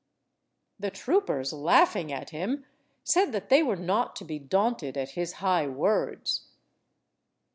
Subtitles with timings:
[0.79, 2.65] The troopers, laughing at him,
[3.03, 6.47] said that they were not to be daunted at his high words.